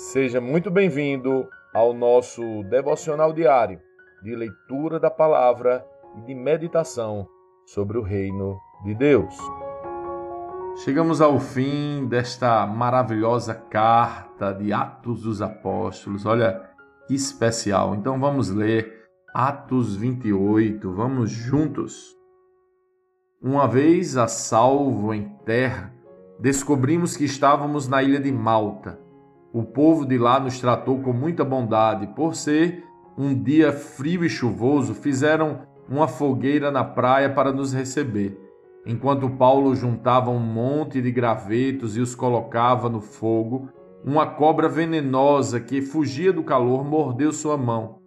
[0.00, 3.78] Seja muito bem-vindo ao nosso devocional diário
[4.22, 5.84] de leitura da palavra
[6.16, 7.28] e de meditação
[7.66, 9.36] sobre o reino de Deus.
[10.82, 16.24] Chegamos ao fim desta maravilhosa carta de Atos dos Apóstolos.
[16.24, 16.70] Olha
[17.06, 17.94] que especial.
[17.94, 19.04] Então vamos ler
[19.34, 20.90] Atos 28.
[20.94, 22.16] Vamos juntos.
[23.38, 25.92] Uma vez a salvo em terra,
[26.38, 29.09] descobrimos que estávamos na ilha de Malta
[29.52, 32.06] o povo de lá nos tratou com muita bondade.
[32.08, 32.84] Por ser
[33.18, 38.38] um dia frio e chuvoso, fizeram uma fogueira na praia para nos receber.
[38.86, 43.68] Enquanto Paulo juntava um monte de gravetos e os colocava no fogo,
[44.04, 47.98] uma cobra venenosa que fugia do calor mordeu sua mão.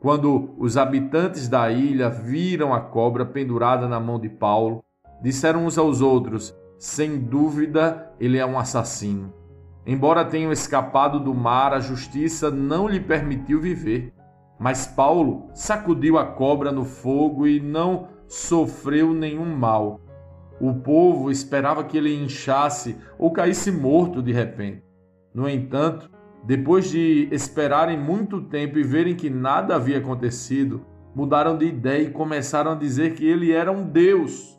[0.00, 4.82] Quando os habitantes da ilha viram a cobra pendurada na mão de Paulo,
[5.22, 9.32] disseram uns aos outros: Sem dúvida, ele é um assassino.
[9.86, 14.12] Embora tenham escapado do mar, a justiça não lhe permitiu viver.
[14.58, 20.00] Mas Paulo sacudiu a cobra no fogo e não sofreu nenhum mal.
[20.60, 24.82] O povo esperava que ele inchasse ou caísse morto de repente.
[25.32, 26.10] No entanto,
[26.44, 32.10] depois de esperarem muito tempo e verem que nada havia acontecido, mudaram de ideia e
[32.10, 34.58] começaram a dizer que ele era um deus.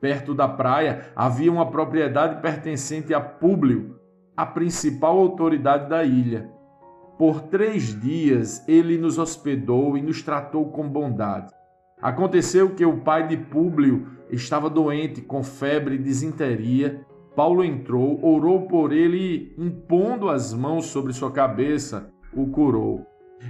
[0.00, 3.96] Perto da praia havia uma propriedade pertencente a Públio,
[4.38, 6.48] a principal autoridade da ilha.
[7.18, 11.52] Por três dias ele nos hospedou e nos tratou com bondade.
[12.00, 17.04] Aconteceu que o pai de Públio estava doente com febre e desinteria.
[17.34, 19.18] Paulo entrou, orou por ele
[19.58, 23.04] e, impondo as mãos sobre sua cabeça, o curou.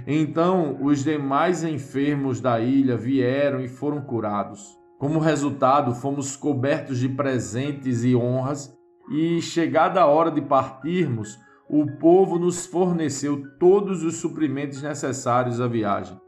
[0.07, 4.75] Então os demais enfermos da ilha vieram e foram curados.
[4.97, 8.75] Como resultado, fomos cobertos de presentes e honras
[9.09, 11.37] e, chegada a hora de partirmos,
[11.69, 16.19] o povo nos forneceu todos os suprimentos necessários à viagem.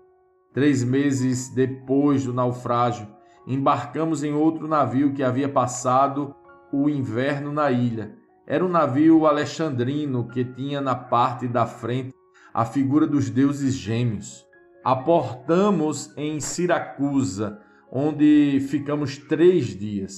[0.54, 3.08] Três meses depois do naufrágio,
[3.48, 6.36] embarcamos em outro navio que havia passado
[6.72, 8.16] o inverno na ilha.
[8.46, 12.14] Era um navio alexandrino que tinha na parte da frente
[12.54, 14.46] a figura dos deuses gêmeos.
[14.84, 17.60] Aportamos em Siracusa,
[17.92, 20.18] onde ficamos três dias.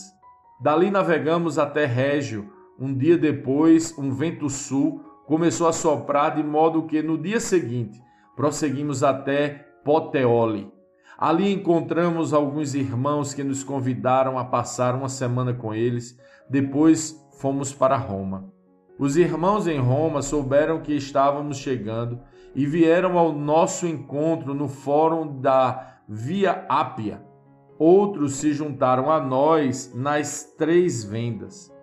[0.60, 2.52] Dali navegamos até Régio.
[2.80, 8.02] Um dia depois, um vento sul começou a soprar de modo que no dia seguinte
[8.36, 10.72] prosseguimos até Poteoli.
[11.18, 16.18] Ali encontramos alguns irmãos que nos convidaram a passar uma semana com eles.
[16.50, 18.52] Depois fomos para Roma.
[18.98, 22.20] Os irmãos em Roma souberam que estávamos chegando
[22.56, 27.33] e vieram ao nosso encontro no fórum da Via Ápia
[27.78, 31.74] Outros se juntaram a nós nas três vendas.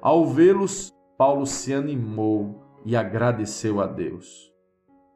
[0.00, 4.50] Ao vê-los, Paulo se animou e agradeceu a Deus.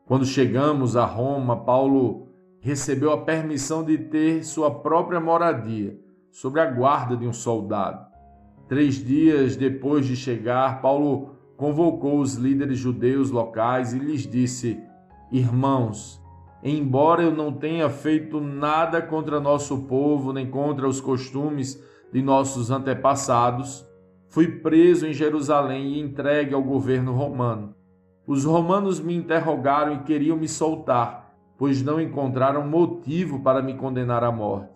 [0.06, 2.28] Quando chegamos a Roma, Paulo
[2.60, 5.98] recebeu a permissão de ter sua própria moradia,
[6.30, 8.04] sob a guarda de um soldado.
[8.68, 14.82] Três dias depois de chegar, Paulo convocou os líderes judeus locais e lhes disse:
[15.30, 16.23] Irmãos,
[16.64, 22.70] embora eu não tenha feito nada contra nosso povo, nem contra os costumes de nossos
[22.70, 23.86] antepassados,
[24.30, 27.74] fui preso em Jerusalém e entregue ao governo romano.
[28.26, 34.24] Os romanos me interrogaram e queriam me soltar, pois não encontraram motivo para me condenar
[34.24, 34.72] à morte.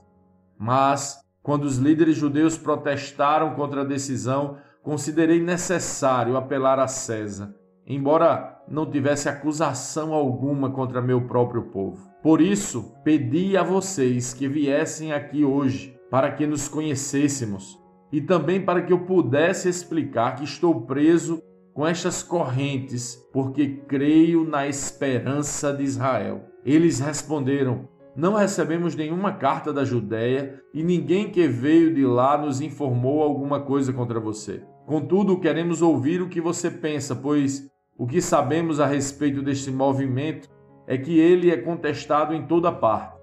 [0.58, 7.57] Mas, quando os líderes judeus protestaram contra a decisão, considerei necessário apelar a César
[7.88, 12.06] embora não tivesse acusação alguma contra meu próprio povo.
[12.22, 17.78] Por isso, pedi a vocês que viessem aqui hoje, para que nos conhecêssemos
[18.12, 21.42] e também para que eu pudesse explicar que estou preso
[21.74, 26.44] com estas correntes, porque creio na esperança de Israel.
[26.64, 32.60] Eles responderam: Não recebemos nenhuma carta da Judéia e ninguém que veio de lá nos
[32.60, 34.62] informou alguma coisa contra você.
[34.86, 40.48] Contudo, queremos ouvir o que você pensa, pois o que sabemos a respeito deste movimento
[40.86, 43.18] é que ele é contestado em toda parte.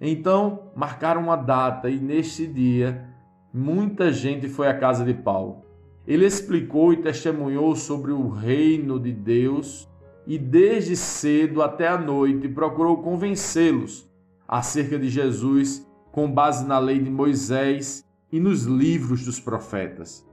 [0.00, 3.06] Então, marcaram uma data e neste dia
[3.52, 5.62] muita gente foi à casa de Paulo.
[6.06, 9.86] Ele explicou e testemunhou sobre o reino de Deus
[10.26, 14.10] e desde cedo até a noite procurou convencê-los
[14.48, 20.26] acerca de Jesus com base na lei de Moisés e nos livros dos profetas.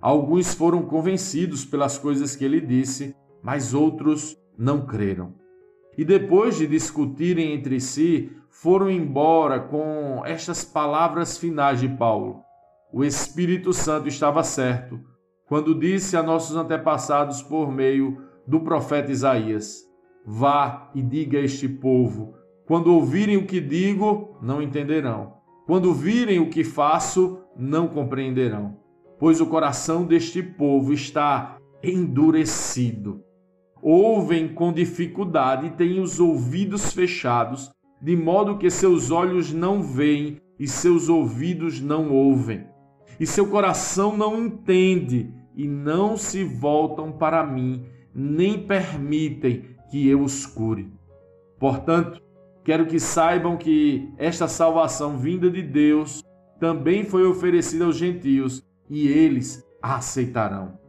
[0.00, 5.34] Alguns foram convencidos pelas coisas que ele disse mas outros não creram.
[5.96, 12.40] E depois de discutirem entre si, foram embora com estas palavras finais de Paulo.
[12.92, 15.00] O Espírito Santo estava certo
[15.46, 19.82] quando disse a nossos antepassados por meio do profeta Isaías:
[20.24, 22.34] Vá e diga a este povo:
[22.66, 25.34] quando ouvirem o que digo, não entenderão.
[25.66, 28.78] Quando virem o que faço, não compreenderão.
[29.18, 33.22] Pois o coração deste povo está endurecido.
[33.82, 40.40] Ouvem com dificuldade e têm os ouvidos fechados, de modo que seus olhos não veem
[40.56, 42.64] e seus ouvidos não ouvem.
[43.18, 47.84] E seu coração não entende e não se voltam para mim,
[48.14, 50.88] nem permitem que eu os cure.
[51.58, 52.22] Portanto,
[52.64, 56.22] quero que saibam que esta salvação vinda de Deus
[56.60, 60.81] também foi oferecida aos gentios e eles a aceitarão.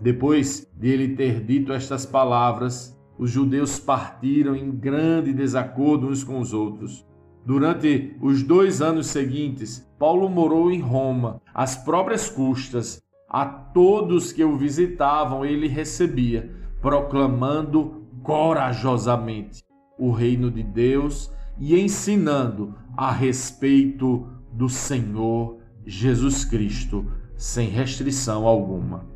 [0.00, 6.38] Depois de ele ter dito estas palavras, os judeus partiram em grande desacordo uns com
[6.38, 7.06] os outros.
[7.44, 13.02] Durante os dois anos seguintes, Paulo morou em Roma, às próprias custas.
[13.28, 16.50] A todos que o visitavam, ele recebia,
[16.80, 19.64] proclamando corajosamente
[19.98, 27.06] o reino de Deus e ensinando a respeito do Senhor Jesus Cristo,
[27.36, 29.15] sem restrição alguma.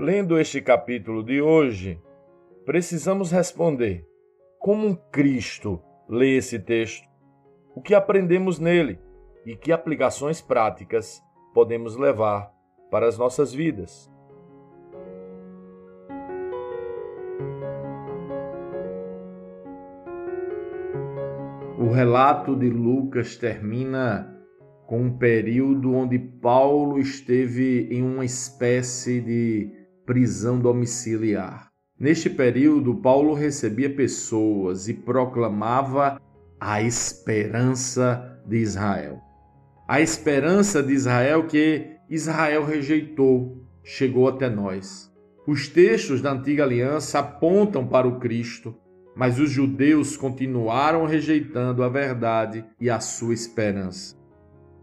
[0.00, 2.00] Lendo este capítulo de hoje,
[2.64, 4.06] precisamos responder:
[4.60, 7.04] como Cristo lê esse texto?
[7.74, 9.00] O que aprendemos nele
[9.44, 11.20] e que aplicações práticas
[11.52, 12.48] podemos levar
[12.92, 14.08] para as nossas vidas?
[21.76, 24.32] O relato de Lucas termina
[24.86, 29.77] com um período onde Paulo esteve em uma espécie de
[30.08, 31.68] prisão domiciliar.
[32.00, 36.18] Neste período, Paulo recebia pessoas e proclamava
[36.58, 39.20] a esperança de Israel.
[39.86, 45.12] A esperança de Israel que Israel rejeitou chegou até nós.
[45.46, 48.74] Os textos da antiga aliança apontam para o Cristo
[49.18, 54.16] mas os judeus continuaram rejeitando a verdade e a sua esperança.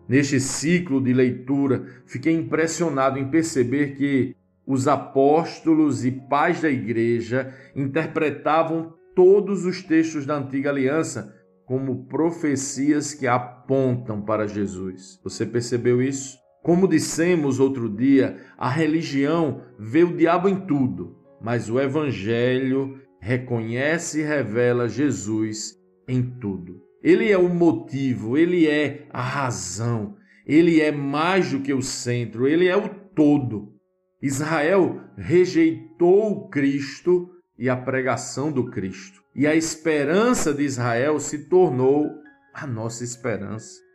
[0.09, 4.35] Neste ciclo de leitura, fiquei impressionado em perceber que
[4.65, 11.33] os apóstolos e pais da igreja interpretavam todos os textos da antiga aliança
[11.65, 15.19] como profecias que apontam para Jesus.
[15.23, 16.37] Você percebeu isso?
[16.63, 24.19] Como dissemos outro dia, a religião vê o diabo em tudo, mas o evangelho reconhece
[24.21, 25.75] e revela Jesus
[26.07, 26.81] em tudo.
[27.03, 30.15] Ele é o motivo, ele é a razão,
[30.45, 33.74] ele é mais do que o centro, ele é o todo.
[34.21, 39.21] Israel rejeitou Cristo e a pregação do Cristo.
[39.35, 42.09] E a esperança de Israel se tornou
[42.53, 43.85] a nossa esperança.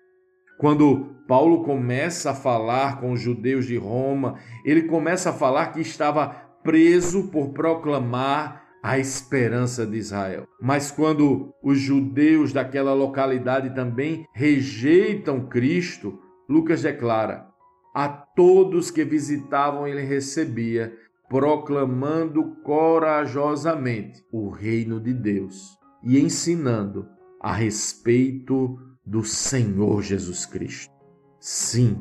[0.59, 5.81] Quando Paulo começa a falar com os judeus de Roma, ele começa a falar que
[5.81, 6.29] estava
[6.63, 10.47] preso por proclamar a esperança de Israel.
[10.61, 16.19] Mas quando os judeus daquela localidade também rejeitam Cristo,
[16.49, 17.50] Lucas declara:
[17.95, 20.97] a todos que visitavam ele recebia,
[21.29, 27.07] proclamando corajosamente o reino de Deus e ensinando
[27.41, 30.93] a respeito do Senhor Jesus Cristo.
[31.39, 32.01] Sim,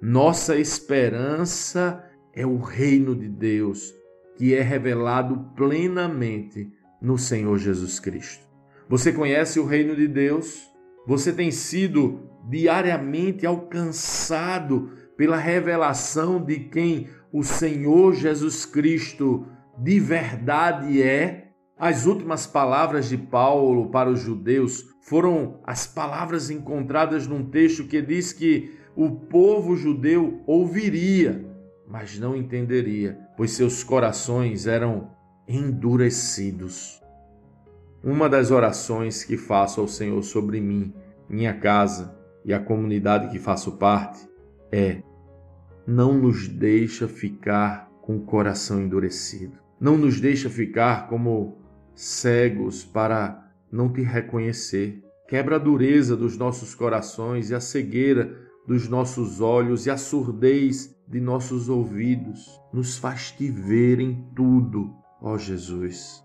[0.00, 3.94] nossa esperança é o reino de Deus
[4.36, 6.70] que é revelado plenamente
[7.02, 8.46] no Senhor Jesus Cristo.
[8.88, 10.62] Você conhece o reino de Deus?
[11.06, 19.44] Você tem sido diariamente alcançado pela revelação de quem o Senhor Jesus Cristo
[19.76, 21.48] de verdade é?
[21.76, 28.00] As últimas palavras de Paulo para os judeus foram as palavras encontradas num texto que
[28.00, 31.44] diz que o povo judeu ouviria,
[31.86, 35.10] mas não entenderia, pois seus corações eram
[35.48, 37.02] endurecidos.
[38.04, 40.94] Uma das orações que faço ao Senhor sobre mim,
[41.28, 44.28] minha casa e a comunidade que faço parte
[44.70, 45.02] é:
[45.88, 49.56] não nos deixa ficar com o coração endurecido.
[49.80, 51.56] Não nos deixa ficar como
[51.94, 55.02] cegos para não te reconhecer.
[55.26, 60.94] Quebra a dureza dos nossos corações e a cegueira dos nossos olhos e a surdez
[61.08, 66.22] de nossos ouvidos, nos faz te ver em tudo, ó Jesus.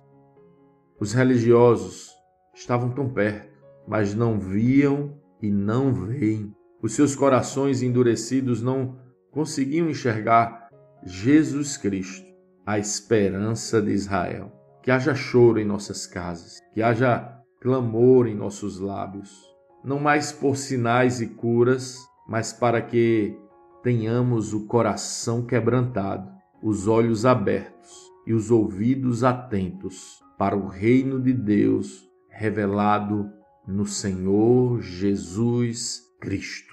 [1.00, 2.12] Os religiosos
[2.54, 6.54] estavam tão perto, mas não viam e não veem.
[6.82, 9.02] Os seus corações endurecidos não
[9.34, 10.70] conseguiam enxergar
[11.04, 12.26] Jesus Cristo,
[12.66, 14.52] a esperança de Israel.
[14.82, 19.32] Que haja choro em nossas casas, que haja clamor em nossos lábios,
[19.84, 21.98] não mais por sinais e curas,
[22.28, 23.38] mas para que
[23.82, 26.30] tenhamos o coração quebrantado,
[26.62, 27.92] os olhos abertos
[28.28, 33.30] e os ouvidos atentos para o reino de Deus revelado
[33.68, 36.73] no Senhor Jesus Cristo.